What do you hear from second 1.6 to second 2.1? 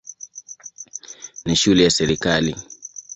ya